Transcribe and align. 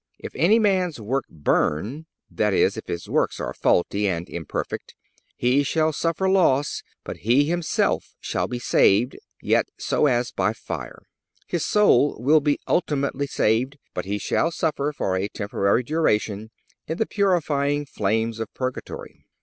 If 0.17 0.31
any 0.35 0.57
man's 0.57 0.99
work 0.99 1.25
burn," 1.29 2.07
that 2.27 2.55
is, 2.55 2.75
if 2.75 2.87
his 2.87 3.07
works 3.07 3.39
are 3.39 3.53
faulty 3.53 4.07
and 4.07 4.27
imperfect, 4.27 4.95
"he 5.35 5.61
shall 5.61 5.93
suffer 5.93 6.27
loss; 6.27 6.81
but 7.03 7.17
he 7.17 7.43
himself 7.45 8.15
shall 8.19 8.47
be 8.47 8.57
saved, 8.57 9.15
yet 9.43 9.67
so 9.77 10.07
as 10.07 10.31
by 10.31 10.53
fire."(284) 10.53 11.03
His 11.45 11.65
soul 11.65 12.17
will 12.19 12.41
be 12.41 12.57
ultimately 12.67 13.27
saved, 13.27 13.77
but 13.93 14.05
he 14.05 14.17
shall 14.17 14.49
suffer, 14.49 14.91
for 14.91 15.15
a 15.15 15.27
temporary 15.27 15.83
duration, 15.83 16.49
in 16.87 16.97
the 16.97 17.05
purifying 17.05 17.85
flames 17.85 18.39
of 18.39 18.51
Purgatory. 18.55 19.27